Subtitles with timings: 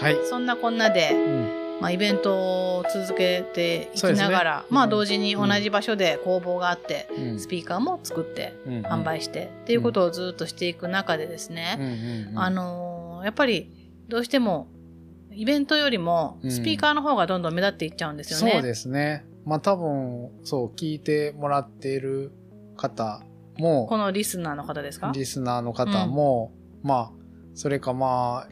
[0.00, 0.16] はい。
[0.28, 1.60] そんなこんなで、うん。
[1.80, 2.34] まあ、イベント
[2.78, 7.40] を続けていきながら、うんまあ同時に同じ場所で工房があって、うん。
[7.40, 8.82] スピーカーも作ってうん。
[8.82, 13.70] 販売して、っていうことをずっとしていく中でですね、あのーやっぱり
[14.08, 14.68] どうしても
[15.30, 16.50] イベントよりもうん。
[16.50, 18.52] スピーカーの方がどんどん目立っていっちゃうんですよね。
[18.52, 19.24] そうですね。
[19.44, 22.32] まあ多分、そう、聞いてもらっている
[22.76, 23.22] 方
[23.56, 25.12] も、このリスナーの方ですか？
[25.14, 27.12] リスナーの方も、まあ、
[27.54, 28.48] それかまあ、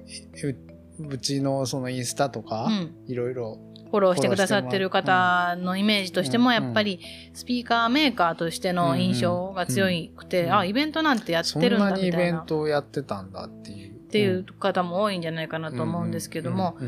[0.98, 3.59] ううちのそのインスタとかう、ん、いろいろ、
[3.91, 6.55] フォローしてくださってる方のイメージとしてもうん。
[6.55, 7.01] やっぱり
[7.33, 13.95] スピーカーメーカーとしての印象が強くて、うんあイベントなんてやっそてるんだんなにイみたいなっベントをやってたんだっていう。
[13.95, 16.79] っていう方も多いんじゃないかなと思うんですけども、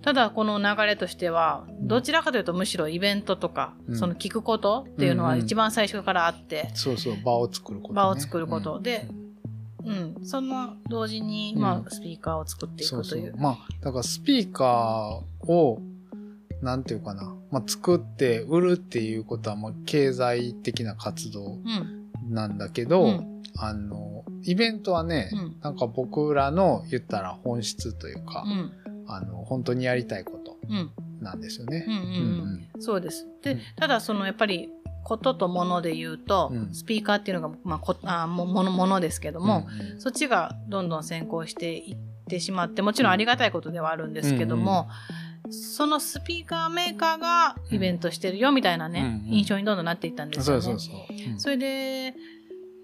[0.00, 3.96] ただこの流れとしてはどちらかというとむしろイベントとか、うん。
[3.96, 7.96] その聞くことっていうのは一番最初からあって、そうそう、場を作ること、ね。
[7.96, 8.76] 場を作ること。
[8.76, 8.82] うん。
[8.82, 9.06] で
[9.84, 11.62] うん、その同時に、うん。
[11.62, 13.04] まあ、スピーカーを作っていくという。
[13.04, 13.32] そうそう。
[13.36, 15.80] まあ、だからスピーカーを、
[16.60, 23.42] なんていうかな、まあ、作って売るっていうことは、まあ、経済的な活動うん、なんだけど、うん。
[23.58, 25.56] あの、イベントはね、うん。
[25.60, 28.72] なんか僕らの言ったら本質というか、うん、
[29.06, 31.86] あの、本当にやりたいことうん、なんですよね。
[32.78, 33.26] そうです。
[33.42, 34.70] で、ただそのやっぱり、
[35.04, 36.74] ことともので言うと、うん。
[36.74, 40.00] スピーカーっていうのが、まあ、こあもものものですけども、うんうん。
[40.00, 41.96] そっちがどんどん先行していっ
[42.28, 44.88] てしまって、もちろんありがたいことではあるんですけども、
[45.50, 49.34] そのスピーカーメーカーがイベントしてるよみたいなね、うんうん。
[49.38, 50.62] 印象にどんどんなっていったんですよね。
[51.38, 52.14] それで、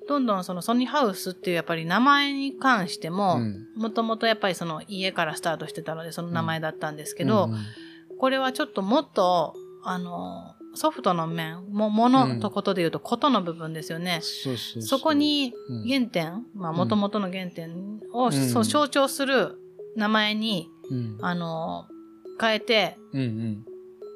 [0.09, 3.67] どんどんそのソニーハウスっていうやっぱり名前に関してもう、ん。
[3.77, 7.59] もともとやっぱりその家からスタートしてたのでその名前だったんですけど、うんうん。
[8.19, 14.21] これはちょっともっと、あの、ソフトの面、も、ものとことで言うと、ことの部分ですよね。
[14.23, 14.83] そうそうう。
[14.83, 15.89] そこ、にうん。
[15.89, 18.33] 原点、まあ、もともとの原点を、うん。
[18.33, 19.59] そう象徴する
[19.97, 21.19] 名前に、うん。
[21.21, 21.87] あの、
[22.41, 23.65] 変えて、うんうん、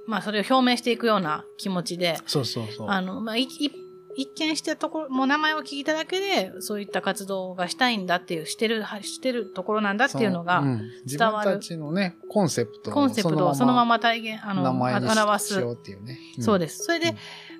[0.07, 2.89] まあ、それを表明していくような気持ちで、そうそうそう。
[2.89, 3.73] あの、まあ、いい
[4.15, 10.83] 一見したところ、もう名前を聞いただけで、そういった活動がしたいんだっていう、してる、してるところなんだっていうのが、そん。
[11.05, 15.61] 自分たちのね、コンセプトをコンセプトをそのまま体現、あの、名前に表す。
[15.61, 16.19] うっていうね。
[16.41, 16.85] そうです。
[16.85, 17.15] それで、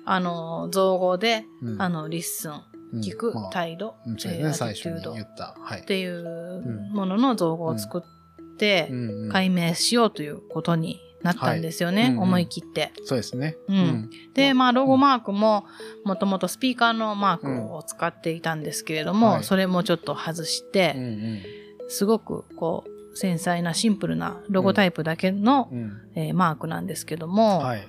[0.05, 1.81] あの、造語で、うん。
[1.81, 2.61] あの、 listen、
[2.93, 3.01] うん。
[3.01, 5.55] 聞く、まあ態度、うんそうですえーね、最初に言った。
[5.59, 5.81] はい。
[5.81, 5.85] っ。
[5.85, 6.61] ていう
[6.93, 9.23] ものの造語を作って、うん。
[9.25, 9.31] うん。
[9.31, 12.01] 改名しようということになったんですよね。
[12.03, 12.11] はい。
[12.11, 12.23] うんうん。
[12.23, 12.91] 思い切って。
[13.05, 13.55] そうですね。
[13.67, 14.09] うん。
[14.33, 15.65] で、まあ、ロゴマークも、
[16.05, 19.43] もともとスピーカーのマークを使っていたんですけれども、はい。
[19.43, 21.41] それもちょっと外しうんて、うん。
[21.89, 25.91] すごく、こう、繊細なシンプルなロゴタイプだけの、うん。
[26.15, 27.87] えーマークなんですけども、はい。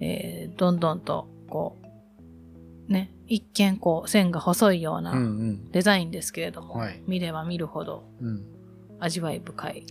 [0.00, 1.78] えーどんどんと、こ
[2.88, 5.02] う、ね、一見こう、線が細いよううんう。
[5.02, 5.70] なん。
[5.70, 7.02] デザインですけれども、はい。
[7.06, 8.42] 見れば見るほどうん
[9.00, 9.86] 味わい深い、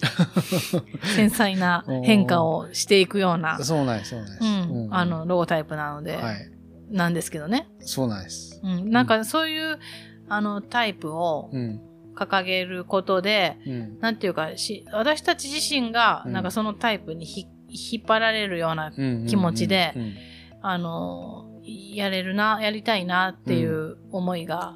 [1.16, 4.44] 繊細な変化をしていくような、 そうなんです、そうなんです。
[4.44, 6.52] うん、あの、ロゴタイプなので、はい。
[6.90, 7.68] なんですけどね。
[7.80, 8.62] そうなんです。
[8.64, 9.80] うん、なんかそういう、
[10.28, 11.82] あの、タイプをうん。
[12.16, 14.00] 掲げることで、うん。
[14.02, 20.14] なんていうかし、私たち自身が、うんなんかそのタイプにひ引っ張られるような、うん気持ちでうん
[20.62, 24.76] あの、やれるな、やりたいなっていう思いが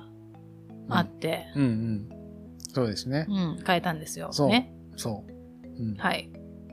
[0.90, 2.10] あって、うんうん。
[2.74, 3.32] そうですねう。
[3.32, 4.30] ん、変えたんですよ。
[4.32, 4.74] そうね。
[4.96, 5.32] そう。
[5.82, 6.30] うんはい。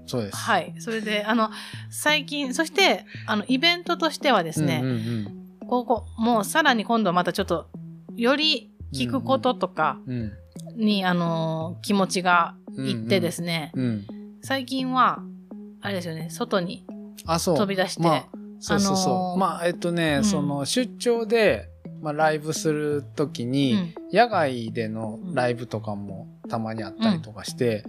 [0.07, 0.37] そうです。
[0.37, 0.75] はい。
[0.79, 1.51] それで、あの、
[1.89, 5.37] 最近、そして、あの、イベントとしてはですね、うんうん
[5.69, 7.69] ここ、もうさらに今度またちょっと、
[8.17, 10.21] より聞くこととかうん。
[10.21, 10.33] うん
[10.77, 14.07] に、あの、気持ちがいってですね、うん。
[14.43, 15.21] 最近は、
[15.81, 16.85] あれですよね、外に
[17.27, 17.57] あ、そう。
[17.57, 18.29] 飛び出して、まあ、
[18.61, 19.15] そうそうそう。
[19.15, 21.69] あのーまあ、えっとね、うんその、出張で、
[22.01, 23.95] まあ、ライブするときに、うん。
[24.13, 27.85] 野外でのライブとかもたまにあったりとかして、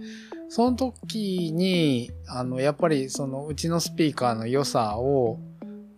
[0.48, 5.40] その時に、あの、やっぱりそのうちのスピーカーの良さを、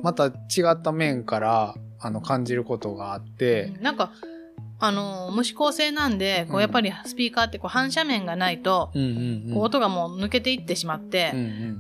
[0.02, 0.32] また違
[0.70, 4.12] った面から、あの、感じることがあって、なんか、
[4.86, 8.90] あの、無指向性なんで、こううんやっぱりスピーカーってこう反射面がないと。
[8.92, 11.32] こう音がもう抜けていってしまって、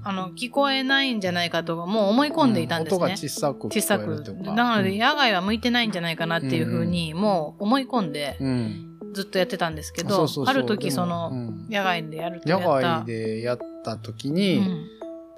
[0.02, 2.96] あの、聞こえないんじゃないかと、もう思い込んでいたんですね。
[2.96, 4.06] 音が小さく小さく。
[4.54, 8.90] なので、うん野外は向いてないんじゃないかなっていうふうに、もう思い込んで、うん。
[9.12, 12.94] ずっとやってたんですけど、ある時その、うん野外でやると野やった。
[13.00, 14.86] 外でやった時うに、ん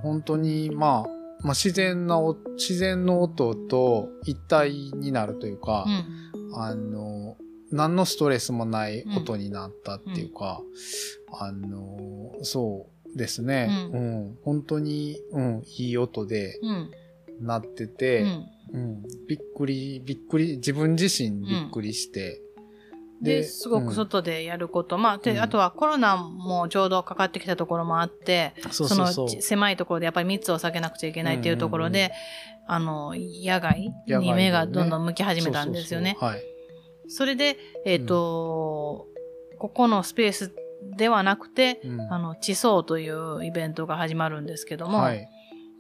[0.02, 7.36] 本当に、まあ、まあ、自然なお、自然の音と一体になるというかう、んあの、
[7.72, 10.60] 何のストレスもない音になったっていうか、
[11.32, 16.90] あの、そうですね、ううん、本当に、うん、いい音でうん。
[17.40, 18.46] なってうて、ん。
[18.72, 22.40] うん、びっくり、びっくり、自分自身びっくりして、
[23.22, 24.98] で、すごく外でやること。
[24.98, 25.40] まあ、で、うん。
[25.40, 29.26] あとはコロナもちょうどかかってきたところもあって、そうそうそう。
[29.26, 32.12] のち狭いところでやっぱり密を避けなくちゃいけないっていうところで、
[32.66, 36.16] あの、野外野外でねに目がどんどん向き始めたんですよね。
[36.20, 36.56] そうそうそ
[37.25, 39.06] れで、えっ、と、
[39.58, 40.55] ここのスペース
[40.97, 41.97] ではなくて、そう。
[41.97, 42.08] はい。
[42.11, 45.29] あの、地層というイベントが始まるんですけども、はい。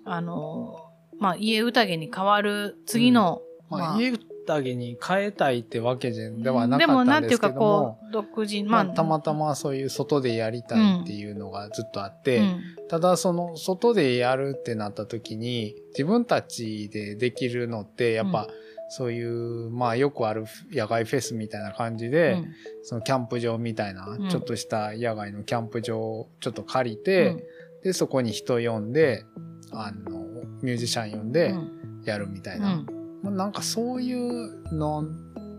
[0.04, 0.76] あの、
[1.18, 4.12] まあ、家宴に変わる次の、まあ、まあ家
[4.46, 22.52] 宴に変えたいってわけではなでも、かったなんんていうか、ですけどもこ、う、独自、まあ、まあ、たまたまそういう外でやりたいっていうのがずっとあって、うんただその外でやるってなった時に自分たちでできるのってやっぱ、うんそういうまあよくある野外フェスみたいな感じで、うん。
[22.82, 24.28] そのキャンプ場みたいな、うん。
[24.28, 27.42] ちょっとした野外のキャンプ場をちょっと借りて、うん。
[27.82, 29.24] でそこに人呼んで
[29.72, 30.20] あの
[30.62, 32.02] ミュージシャン呼んでうん。
[32.04, 32.86] やるみたいな、うん。
[33.22, 35.04] まあなんかそういうの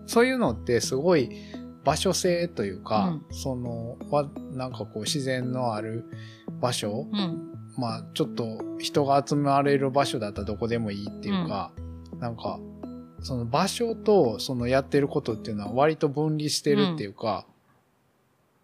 [0.05, 1.29] そういうのってすごい
[1.83, 6.05] 場所性というか、そのわなんかこう自然のある
[6.61, 7.53] 場所、うん。
[7.77, 11.73] まあちょっと人が集まれる場所だったらどこでもいいっていうか、
[12.19, 12.59] なんか
[13.27, 17.45] その場所とそのやってることっていうのは割と分離してるっていうか、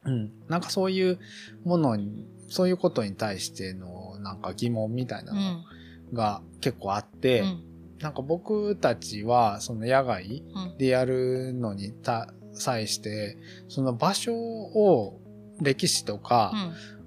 [0.06, 1.19] うん、なんかそういう
[1.65, 5.65] ものに、そういうことに対してのなんか疑問みたいなうのん
[6.13, 7.63] が結構あって、うん。
[8.00, 10.77] なんか僕たちはその野外うん。
[10.77, 13.38] でやるのにた際して、
[13.68, 15.19] その場所を
[15.62, 16.54] 歴史とか、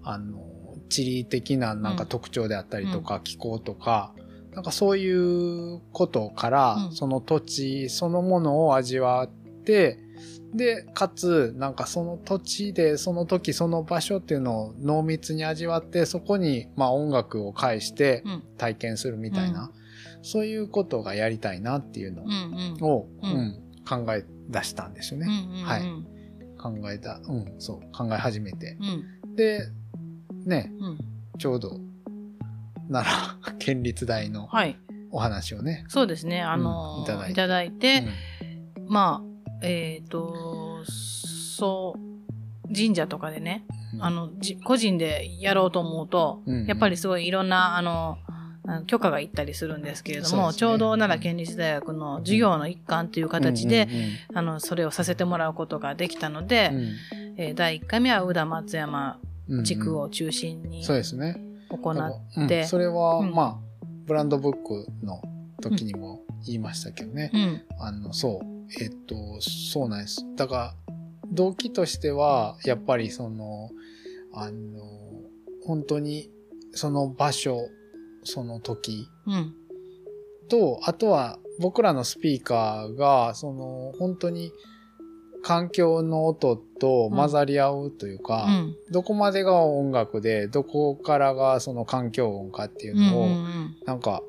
[0.03, 0.43] あの、
[0.91, 4.13] 地理的ななんか特徴であったりとか、気候とか、
[4.57, 6.93] なんかそういうことから、うん。
[6.93, 9.99] その土地そのものを味わって、
[10.55, 18.43] で、かつ、なんかその土地で、その時、その場所っていうのを濃密に味わって、そこに、まあ音楽を介してうん。
[18.57, 19.71] 体験するみたいな、
[20.23, 22.83] そういうことがやりたいなっていうのうんうん。
[22.83, 25.27] を、ううんん考え出したんですよね。
[25.29, 25.65] うんうん。
[25.65, 25.83] はい。
[26.59, 28.79] 考えた、うん、そう、考え始めて。
[29.27, 29.37] うん。
[29.37, 29.61] で、
[30.47, 30.99] ね、うん。
[31.39, 31.79] ちょうど、
[32.91, 33.09] 奈
[33.47, 34.79] 良県立大のはい。
[35.11, 35.85] お話をね。
[35.89, 36.43] そうですね。
[36.43, 37.47] あのうんいただいて。
[37.47, 38.05] だいて
[38.79, 38.89] うん。
[38.89, 44.05] まあえっとそう神社とかでねうん。
[44.05, 46.67] あのじ個人でやろうと思うとうん。
[46.67, 48.19] やっぱりすごいいろんなあの
[48.89, 50.55] 許可がいったりするんですけれども、ね。
[50.55, 53.89] ちょうど奈良県立大学の授業の一環という形で、
[54.35, 56.79] あのそれをさせてもらうことができたので、うん。
[56.79, 56.89] うん
[57.39, 59.21] えー第1回目は宇田松山
[59.63, 61.37] 地区を中心にそうですね。
[61.69, 65.21] 行って、うんそれは、うんまあ、ブランドブックの
[65.61, 67.31] 時にも言いましたけどね。
[67.33, 68.83] うんあの、そう。
[68.83, 70.25] えっと、そうなんです。
[70.37, 70.75] だから、
[71.33, 73.71] 動機としては、やっぱりその、
[74.33, 74.83] あの、
[75.65, 76.31] 本当に、
[76.73, 77.69] その場所、
[78.25, 79.55] その時うん
[80.49, 84.53] と、あとは僕らのスピーカーが、その、本当に
[85.47, 88.77] 環境の音と混ざり合うというか、うん。
[88.91, 93.77] どこまでが音楽で、どこからがその環境音かっていううんのを、うん。
[93.87, 94.23] なんか、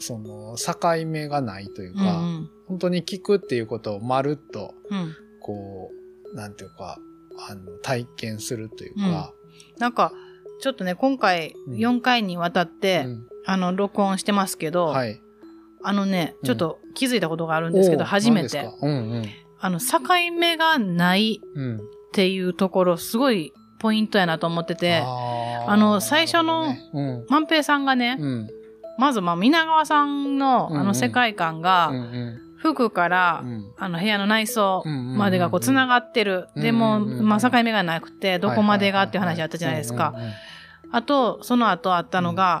[0.00, 2.50] その、境目がないといううんか、うん。
[2.66, 5.14] 本当に聞くっていうことをまるっと、うん。
[5.40, 5.90] こ
[6.32, 6.98] う、なんていうか、
[7.48, 9.34] あの、体験するというか、
[9.78, 10.12] なんか
[10.60, 11.74] ちょっとね今回うん。
[11.74, 13.26] 4回にわたって、うん。
[13.44, 15.20] あの録音してますけど、はい。
[15.82, 18.56] あのねうんちょっと気づいたことがあるんですけど、初めて。
[18.56, 18.86] 何ですか？
[18.86, 19.24] うん
[19.60, 20.00] あの境
[20.38, 21.40] 目がない。
[22.08, 26.74] っていうところすごいポイントやなと思っててあの最初の
[27.28, 28.18] 万平さんがね。
[28.98, 36.48] まずまあ皆川さんのあの世界観うんがうん服から、うんあの部屋の内装うんまでがこう繋がってる。
[36.56, 40.14] うんでも、まあ境目がなくて、どこまでがっていう話あったじゃないですか。。
[40.90, 42.60] あと、その後あったのが、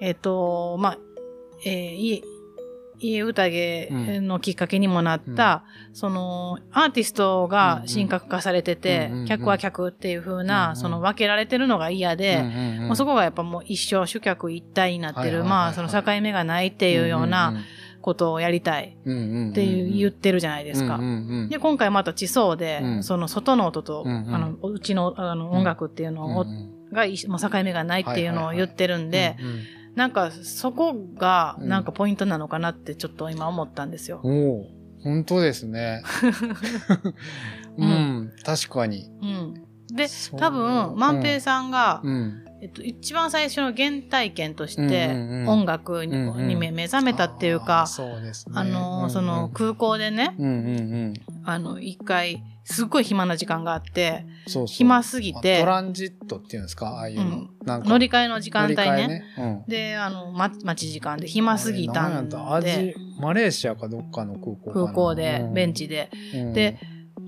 [0.00, 0.98] えっ、と、まあ、
[1.64, 2.22] えー、
[3.00, 15.50] 家、家宴のきっかけにもなった、その、アーティストが神格化されてて、うんうん客は客っていう風な、うんうんその分けられてるのが嫌で、うんうんそこがやっぱもう一生主客一体になってる、はいはいはいはい。
[15.50, 17.54] まあその境目がないっていうような
[18.00, 20.96] ことをやりたいっていう言ってるじゃないですか。
[20.96, 21.48] うんうんうん。
[21.48, 23.04] で、今回また地層で、うん。
[23.04, 24.34] その外の音と、うんうん。
[24.34, 34.20] あの、うちのあの音楽っていうのを、うんうんがいもう境目がないっていうのを言ってるんで、うんうんなんかそこがうんなんかポイントなのかなってちょっと今思ったんですよ。
[34.22, 34.66] おお、
[35.02, 36.04] 本当ですね。
[37.76, 39.10] ううんん、確かに。
[39.20, 39.54] うん。
[39.88, 42.44] で、多分、万平さんが、うん。
[42.60, 45.08] えっと、一番最初の原体験として
[45.46, 47.86] 音楽に,、目目覚めたっていうか、
[48.54, 51.14] あの、その空港でね、うんうんうん。
[51.44, 54.26] あの、一回、すっごい暇な時間があって。
[54.66, 56.88] 暇すぎてあトランジットっていうんですか？
[56.88, 57.48] ああいうの。
[57.64, 59.22] 乗り換えの時間帯ね。
[59.38, 59.64] うん。
[59.68, 66.10] で、あの、ま、待ち時間で暇すぎたんで、マレーシアかどっかの空港空港で、ベンチで。
[66.32, 66.78] で、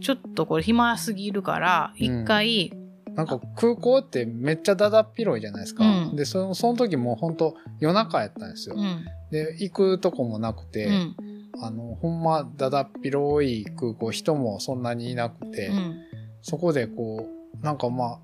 [0.03, 2.73] ちょっとこれ暇すぎるから、一回、
[3.21, 5.85] なんか空港ってめっちゃだだっ広いじゃないですか。
[5.85, 8.77] うんで、その、その時もう本当夜中やったんですよ。
[8.79, 9.05] うん。
[9.31, 11.17] で、行くとこもなくて、うん。
[11.63, 15.97] あの、ほんまだだっ広い空港、人もそんなにいなくて、うん。
[16.41, 17.29] そこでこ
[17.61, 18.21] う、なんかま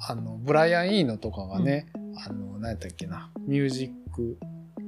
[0.00, 1.92] あ、あの、ブライアン・イーノとかがね、
[2.26, 4.38] あの、何やったっけな、ミュージック、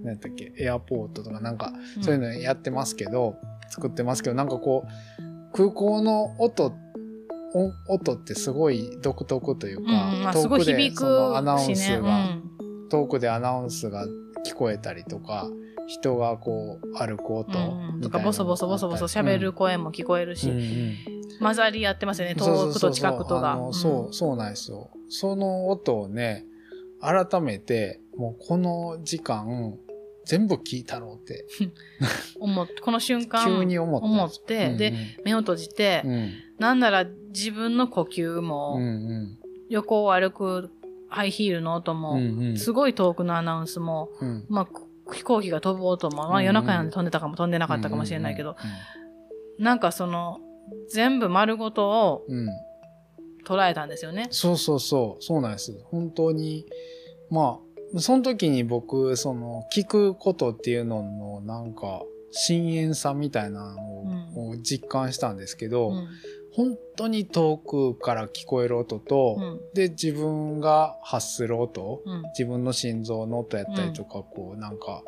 [0.03, 3.37] 何やったっけ、エアポートとかなんか、そういうのやってますけど、
[3.69, 6.75] 作ってますけど、なんかこう、空港の音、音
[7.89, 9.87] 音ってすごい独特といううん。
[9.87, 11.75] か、まあ、すごい響そのアナウンくしね。
[11.75, 12.43] うスが、ん。
[12.91, 14.07] 遠くでアナウンスが
[14.47, 15.49] 聞こえたりとか、
[15.87, 17.59] 人がこう歩く音。
[17.59, 23.59] うんとか、ボソボソボソボソ喋る声も聞こえるし、うんうん混ざり合ってますよね、遠くと近くとが。
[23.73, 24.91] そう、そうなんですよ。
[25.09, 26.45] その音をね、
[27.01, 29.75] 改めて、もうこの時間、
[30.27, 31.47] 全部聞いたろう って、
[32.39, 34.45] 思っこの瞬間、 急に思ったん思っです。
[34.45, 34.93] て、で、
[35.25, 40.71] 目を閉じて、うん、なんなら自分の呼吸うん、も、うん、横を歩く
[41.09, 44.69] ハイヒールの音うん、も、うん、すごい遠くのアナウンスも、うん、まあ、
[45.13, 46.87] 飛行機が飛ぶ音も、まあ夜中なん。
[46.87, 48.57] で飛んでたかも飛んでなかったかもしれないけど、
[49.59, 50.41] なんかその、
[50.89, 52.49] 全部丸ごとをうん、うん、
[53.45, 54.29] 捉えたんですよね。
[54.31, 55.77] そうそうそう、そうなんです。
[55.85, 56.67] 本当に、
[57.31, 57.59] ま
[57.95, 66.09] あ、その時に僕、その、聞くことっていうのの、なんか、深淵さみたいなのを,、実感したんですけど、うん。
[66.53, 69.61] 本当に遠くから聞こえる音と、うん。
[69.75, 72.23] で、自分が発する音、うん。
[72.39, 75.03] 自分の心臓の音やったりとか、こう、なんか、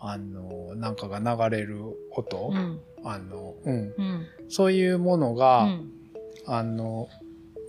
[0.00, 1.82] あの、なんかが流れる
[2.16, 2.80] 音、うん。
[3.04, 3.74] あの、うん。
[3.74, 4.26] うん。
[4.48, 5.90] そういうものうが、ん。
[6.46, 7.08] あの、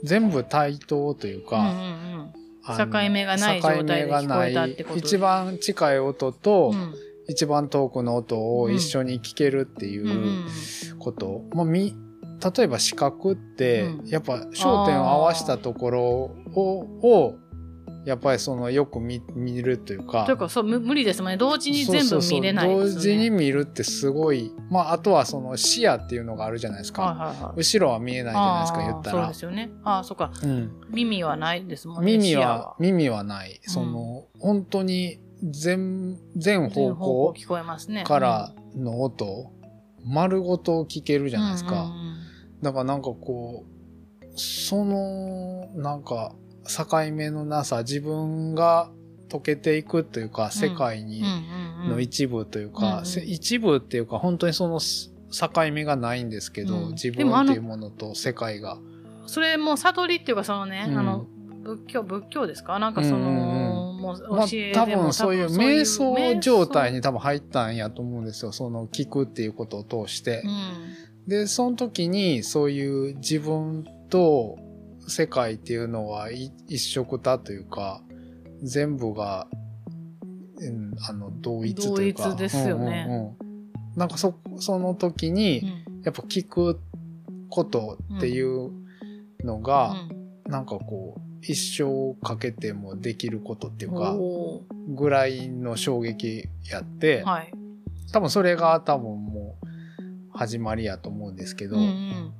[0.03, 1.43] 全部対等といううん。
[1.43, 2.33] うか、ん。
[2.77, 4.99] 境目がない状態で聞こえたってこと？
[4.99, 6.95] 一番近い音と、うん。
[7.27, 10.09] 一番遠くの音を一緒に聞けるっていうん。
[10.09, 10.13] う。
[10.13, 10.47] うん
[10.99, 11.43] こと。
[11.53, 11.95] まあ、み、
[12.39, 17.35] 例えば視覚って、うんやっぱ焦点を合わしたところを、を
[18.05, 20.25] やっぱりそのよく見見るというか。
[20.25, 21.37] というか、そう、む無理ですもんね。
[21.37, 22.93] 同時に全部見れないですよね。
[22.93, 24.51] 同時に見るってすごい。
[24.69, 27.03] まあ、あとはその視野っていうのがあるじゃないですか。
[27.03, 27.53] はいはいはい。
[27.57, 29.33] 後ろは見えないじゃないですか、言ったらそうで。
[29.33, 29.71] すよね。
[29.83, 30.31] ああ、そっか。
[30.41, 32.17] うん耳はないですもんね。
[32.17, 33.59] 耳は、耳はない。
[33.63, 38.05] その、本当に全、全全方向聞こえますね。
[38.05, 39.51] からの音、
[40.05, 41.83] 丸ごと聞けるじじゃないですか。
[41.83, 42.08] うんうん
[42.61, 46.33] だからなんかこう、その、なんか、
[46.65, 48.91] 境目のなさ、自分が
[49.27, 51.23] 溶けていくというか、世界に
[51.87, 53.05] の一部といううんか、うん。
[53.05, 56.91] せ一部っていうか、本当にそのす境目がないんですけど、うん。
[56.91, 58.77] 自分っていうものと世界が。
[59.25, 60.97] それも悟りっていうかそのね、うん。
[60.97, 61.25] あの
[61.63, 62.79] 仏教仏教ですか？
[62.79, 68.51] なんかその、うまあ多分そういう瞑想状態に、に多分入ったんやと思うんですよ。
[68.51, 70.43] その聞くっていうことを通して。
[71.23, 74.57] うんで、その時にそういう自分と
[75.07, 78.01] 世界っていうのはい一色たというか、
[78.61, 79.47] 全部が、
[80.57, 82.29] うん、あの、同一というか。
[82.29, 83.05] 同一ですよね。
[83.07, 83.35] うんうんうん。
[83.95, 86.01] なんかそ、その時うに、ん。
[86.03, 86.79] やっぱ聞く
[87.49, 88.71] ことっていう
[89.43, 90.51] のうが、ん。
[90.51, 97.53] なんかこう、一生かけてもできることっていうか、おぐらいの衝撃やってー、はい。
[98.11, 99.38] 多分それが多分もう
[100.39, 102.33] 始まりやと思うんですけど、うんうん。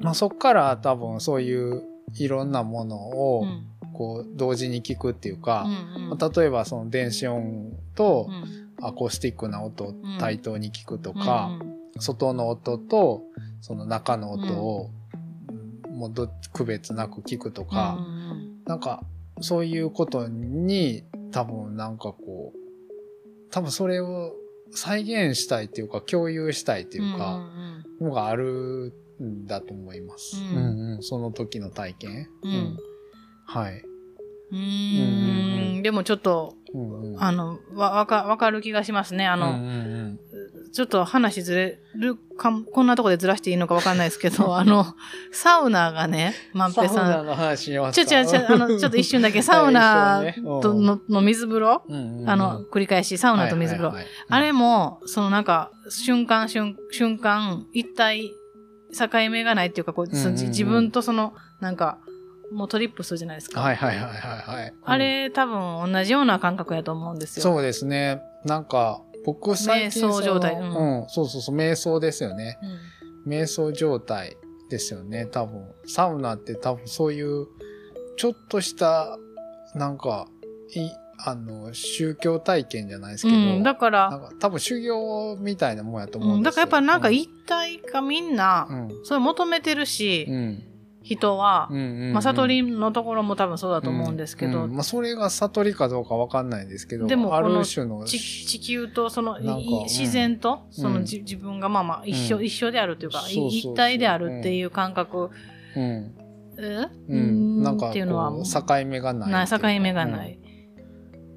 [0.00, 1.84] まあそっから多分そういう
[2.16, 3.70] いろんなものをうん。
[3.92, 6.08] こう同時に聞くっていうか、うんうん。
[6.10, 8.64] まあ例えばその電子音とうん。
[8.84, 10.18] アコースティックな音をん。
[10.18, 13.22] 対等に聞くとか、うん外の音と
[13.60, 14.90] その中の音を、
[15.88, 17.98] もうど区別なく聞くとか、
[18.66, 19.04] うなんか
[19.40, 22.58] そういうことに多分なんかこう
[23.52, 24.34] 多分それを
[24.74, 27.36] 再現したいっていうか共有したいっていうか、
[28.00, 30.36] んのがあるんだと思います。
[30.36, 30.56] うん。
[30.56, 31.02] うんうん。
[31.02, 32.28] その時の体験。
[32.42, 32.52] うん。
[32.52, 32.76] うん。
[33.46, 33.82] はい。
[34.52, 37.22] ううんでもちょっとうんうん。
[37.22, 39.26] あのわわかわかる気がしますね。
[39.26, 40.20] あの、うんうん
[40.74, 44.84] ちょっと話ずれるかも、こんなとこでずらしていいのかわかんないですけど、 あの、
[45.30, 46.74] サウナがね、まうんん。
[46.74, 46.94] ぺさん。
[46.96, 50.20] サウナの話しますかちょ、ちょ、ちょ、あの、ちょっと一瞬だけ、サウナ
[50.60, 51.84] とのの水風呂
[52.26, 53.94] あの、繰り返し、サウナと水風呂。
[54.28, 58.32] あれも、そのなんか、瞬間、瞬瞬間、一体、
[58.98, 61.98] 境目がないっていうか、こう、自分とその、なんか、
[62.52, 63.60] もうトリップするじゃないですか。
[63.60, 64.10] はいはいはいはい
[64.60, 64.74] はい。
[64.84, 67.42] あれ、多分同じような感覚やと思うんですよ。
[67.44, 68.20] そうですね。
[68.44, 72.58] なんか、僕最近瞑想状態そのうんうん、そうそうそう、瞑想ですよね。
[73.24, 73.32] うん。
[73.32, 74.36] 瞑想状態
[74.68, 75.66] ですよね、多分。
[75.86, 77.46] サウナって多分そういう、
[78.16, 79.18] ちょっとした、
[79.74, 80.28] なんか、
[80.74, 86.66] いあの、宗教体験じゃないですうけど、ん、だから、なんか多分修行みたいなもんやと思う、だうんんですよ。
[86.66, 90.62] からやっぱなんか一体化みんな、うん、それ求めてるし、うん。
[91.04, 92.12] 人は、うんうんうん。
[92.14, 102.44] まあ、悟りのところも多分そうだと思うんですけど、うんまあ、それが悟りかどうかわかんないですけど、あでもこのる種の、ち地球とその自然とその、自分がまあまあ一緒、うん。
[102.46, 105.28] 一緒であるというか一体であるっていう感覚、
[105.76, 106.14] うん、
[106.58, 106.88] え？
[107.10, 109.30] うん、なんかっていうのは境目がない。
[109.30, 110.38] ない境っていうか目がない。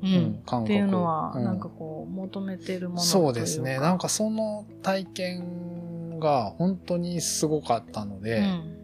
[0.01, 0.43] うん。
[0.49, 0.63] うん。
[0.63, 1.43] っていうのは、うん。
[1.43, 3.19] なんかこう求めてるものというか。
[3.25, 3.79] そうですね。
[3.79, 8.76] なんかその体験が本当にすごかったので、うん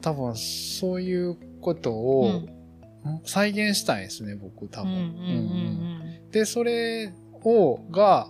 [0.00, 2.58] 多分そういうことうをん。
[3.24, 4.92] 再現したいんですね、僕多分。
[4.92, 8.28] うんで、それを、が、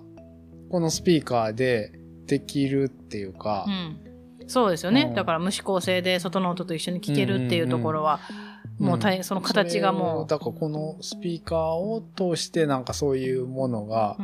[0.70, 1.92] このスピーカーで
[2.26, 3.64] できるっていうか。
[3.66, 4.00] うん。
[4.42, 5.14] う、んそうですよね、うん。
[5.14, 8.48] だから無指向性で外の音と一緒に聞けるっていうところは、うん
[8.78, 14.16] もう大その形がもだからこのスピーカーを通してなんかそういうものが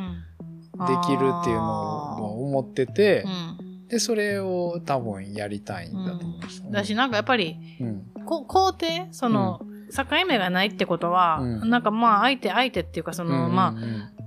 [0.73, 3.54] できるっていうのを思ってて、うん
[3.89, 8.03] で、それを多分やりたいんだと思うんですよ、だしなんかやっぱりうん。
[8.25, 9.07] こ肯定？
[9.11, 9.61] その、
[9.95, 11.69] 境目がないってことは、うん。
[11.69, 13.73] なんかまあ相手相手っていうかその、まあ、あ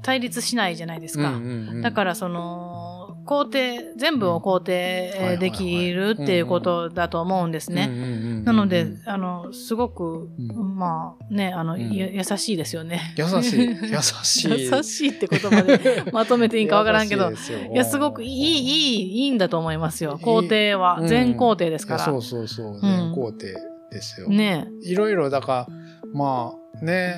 [0.03, 1.83] 対立しないじゃないですか、うんうんうん。
[1.83, 2.98] だからその
[3.29, 4.73] 肯定全部を肯定
[5.15, 8.43] えーできるっていうことだと思うんですね。
[8.43, 13.15] なので、あの、すごく、うんまあね、あの、うんや優しいですよね。
[13.19, 14.71] 優しい、 優しい。
[14.73, 20.19] 優しいって言葉で まとめていいかわからんけど、いいや、すごくいい、いい、いいんだと思いますよ。
[20.23, 20.99] 肯定は。
[21.01, 22.01] うん全肯定ですから。
[22.01, 23.55] そうそうそう、全肯定
[23.91, 24.29] ですよ。
[24.29, 25.75] ねいろいろ、だから、
[26.15, 27.17] まあね、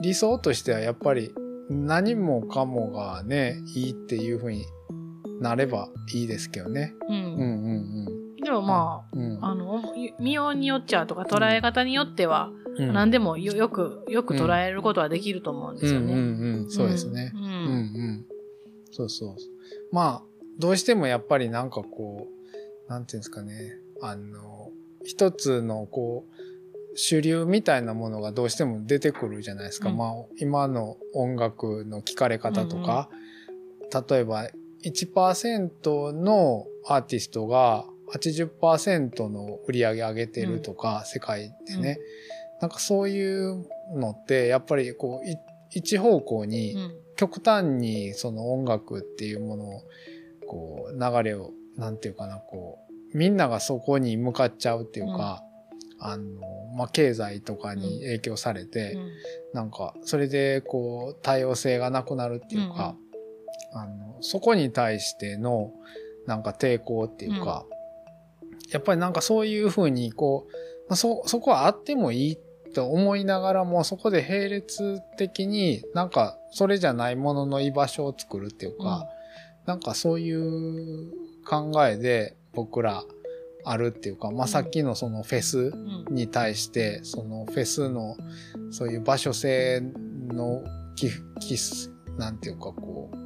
[0.00, 1.30] 理想としてはやっぱり
[1.68, 4.64] 何もかもがね、いいっていうふうに
[5.40, 6.94] なればいいですけどね。
[7.08, 7.12] う。
[7.12, 9.36] うんんうんでもまうん。
[9.36, 9.82] うんあ、あの、
[10.20, 16.12] 見ようによっちゃとか捉え方によっては、うん何でもよよく、よく捉えることはできると思うんですよね。
[16.12, 17.32] うんうんうん、そうですね。
[17.32, 18.26] うんうんうん。
[18.90, 19.36] そうそう。
[19.92, 20.22] まあ、
[20.58, 24.70] どうしてもやっぱりなんかこう、なんていうんですかね、あの、
[25.04, 29.90] 一つのこう、主流みたいなものがどうしても出てくるじゃないですか。
[29.90, 33.08] うんまあ、今の音楽の聴かれ方とか、
[34.08, 34.48] 例えば
[34.84, 41.98] 1%のアーティストが80%の売り上げ上げてるとか、世界でね、
[42.60, 45.36] なんかそういうのって、やっぱりこう、い
[45.70, 46.94] 一方向に、うん。
[47.16, 49.82] 極端にその音楽っていうものを
[50.48, 52.80] こう流れをなんていうかなこ
[53.12, 55.40] うみんながそこに向かっちゃうっていうか、
[56.00, 56.24] あの
[56.76, 59.10] まあ経済とかに影響されて、うん。
[59.54, 62.96] なんかそれでこう多様性がなくなるっていうか、
[63.74, 65.72] あのそこに対しての
[66.26, 67.66] なんか抵抗っていうか、
[68.70, 70.52] やっぱりなんかそういうふうにこう、
[70.88, 72.38] まあ、そそこはあってもいい
[72.74, 79.06] と思いながらもそこで並列的になんかそれじゃないものの居場所を作るっていうか、
[79.66, 81.12] なんかそういう
[81.44, 83.04] 考えで僕ら
[83.64, 85.70] あるっていうか、まあ、さっきのそのフェスう
[86.10, 86.14] ん。
[86.14, 88.16] に対してそのフェスの
[88.70, 89.82] そういう場所性
[90.28, 90.62] の
[90.96, 91.08] き
[91.40, 91.56] き
[92.18, 93.23] なんていうかこう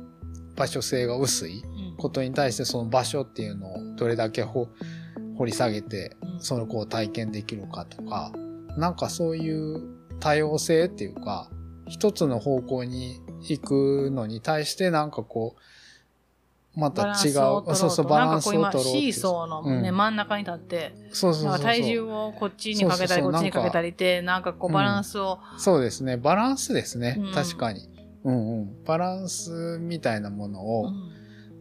[0.58, 1.96] 場所性が薄いうん。
[1.96, 4.68] ことに対してその場所っていうのをどれだけほ
[5.36, 6.40] 掘り下げてうん。
[6.40, 8.32] その子を体験できるかとか
[8.76, 9.82] なんかそういう
[10.20, 11.50] 多様性っていうか
[11.86, 15.60] 一つの方向に行くのに対してなんかこう
[16.78, 17.14] また違う
[17.74, 18.88] そうそうバランスを取ろうなんかこう。
[18.88, 19.96] 今シーーソーのね、うん。
[19.96, 26.16] 真ん中に立って、そうそうそう体重をこっちにかけたりこっちにかけたりって、なんかこうバランスを、そうですね。
[26.16, 27.32] バランスですね、うん。
[27.32, 27.88] 確かに
[28.24, 28.84] うんうん。
[28.84, 31.12] バランスみたいなものうをん。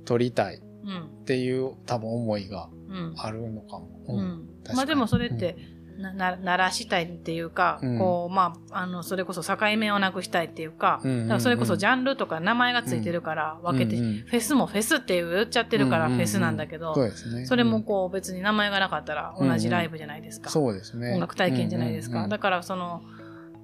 [0.05, 1.25] 取りたいっうん。
[1.25, 3.13] ていう多分思いがうん。
[3.17, 4.49] あるのかも、うん。
[4.73, 5.57] まあでもそれって、
[5.97, 7.97] なな鳴らしたいっていうか、うん。
[7.99, 11.27] こうまああのそれこそ境目をなくしたいっていうか,、うんうんうん。
[11.27, 14.13] だからそれこそジャンルとか名前がついてるから分けて、うんうん。
[14.19, 17.45] フェスもフェスって言っちゃってるからうんうんうんフェスなんだけど、そうですね。
[17.45, 21.13] それもこう別に名前がなかったら同じライブじゃないですか、そうですね。
[21.15, 22.29] 音楽体験じゃないですか、うんうんうん。
[22.29, 23.01] だからその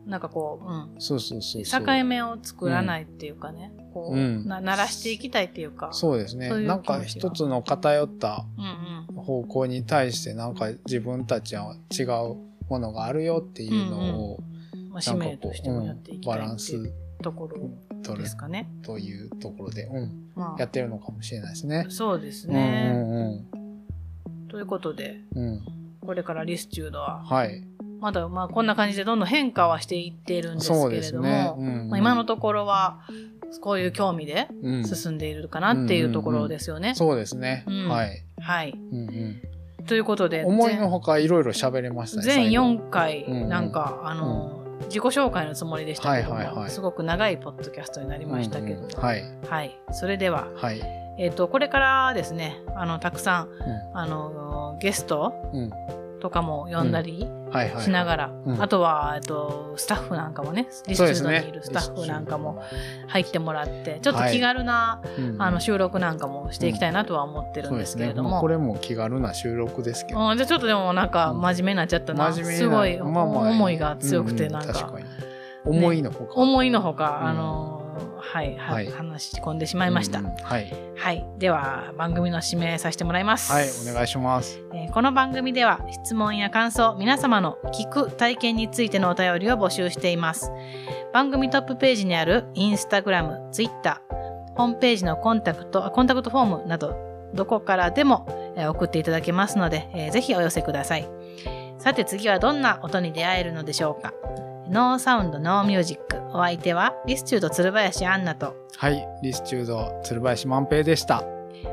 [0.05, 4.47] なんかこう、うん、そうそうそう境目を作らないっていうかね、こう、うん。
[4.47, 5.89] な鳴らしていきたいっていうか。
[5.91, 6.49] そうですね。
[6.49, 9.23] そうなんか一つの偏ったうんうん。
[9.23, 12.35] 方向に対してなんか自分たちは違う
[12.69, 14.39] ものがあるよっていうのを
[14.93, 17.49] まあ、使命としてう、もやっていきうんバランスたいっていうとこ
[18.07, 18.69] ろですかね。
[18.83, 21.85] というところで、うん、まやってるのかもしれないですね。
[21.87, 21.91] あ、。
[21.91, 24.47] そうですうんね、うん。
[24.49, 25.61] ということでうんうん。
[26.01, 27.63] これからリスチュードははい。
[28.03, 31.53] まだまあこんな感じでどんどん変化はしていっているんですけれども、ね。
[31.57, 32.99] うんまあ、今のところは
[33.61, 36.95] こういう興味でうん進んでいるかなっていうところですよね。
[36.95, 37.63] そうですね。
[37.65, 38.25] うんはい。
[38.41, 39.41] はい、うんうん
[39.87, 42.23] ということで思いのほかいろいろ喋れましたね。
[42.23, 49.23] 全最後4回うんなんか、あの、自己紹介のつもりでしたけども、はいはいはいすごく長いポッドキャストになりましたけど、うんうんはい。
[49.47, 49.79] はい。
[49.91, 50.81] それでは、はい。
[51.19, 55.57] えっ、と、これからですね、あの、たくさん、うあの、ゲストん。
[55.57, 55.71] うん。
[56.23, 57.83] とかも呼んだりはいはい。
[57.83, 62.61] しながら、うんあとは、えっと、スタッフなんかもね、リスチュードにいるスタッフなんかも
[63.07, 68.31] 入ってもらって、ちょっと気軽な、うんあの、収録なんかもしていきたいなとは思ってるんですけれども。
[68.31, 70.19] まあこれも気軽な収録ですけど。
[70.19, 72.33] うん、じゃあちょっとでもなんか真面目になっちゃったな。
[72.33, 75.05] すごい、思いが強くてなんか、う確かに。
[75.65, 76.33] 思いのほか。
[76.35, 77.72] 思いのほか、うんあのー
[78.23, 80.21] はい、ははい話し込んでしまいました。
[80.21, 80.73] はい。
[80.95, 81.25] はい。
[81.37, 83.51] では、番組の指名させてもらいます。
[83.51, 84.59] はい、お願いします。
[84.73, 90.51] えーこの番組では質問や感想、皆様の聞く体験についてのお便りを募集しています。
[91.13, 96.95] 番組トップページにあるインスタグラム、ツイッター、ホームページのコンタクト、あコンタクトフォームなど、
[97.33, 101.09] どこからでもえー送っていただけますので、えーぜひお寄せください。
[101.79, 104.13] さて次はどんな音に出会えるのでしょうか。
[104.73, 106.17] no sound、no music。
[106.35, 111.17] お相手は listude 鶴林アンナと、はい、 listude 鶴林万平でした。
[111.17, 111.23] あ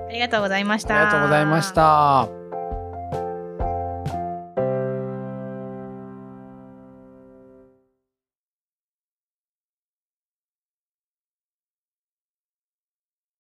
[0.09, 0.99] ありがとうございました。
[0.99, 2.40] りがとうございました。